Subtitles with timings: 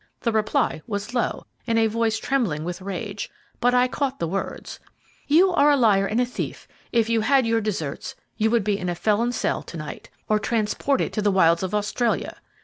[0.21, 4.79] The reply was low, in a voice trembling with rage, but I caught the words,
[5.27, 6.67] 'You are a liar and a thief!
[6.91, 10.39] If you had your deserts, you would be in a felon's cell to night, or
[10.39, 12.37] transported to the wilds of Australia!'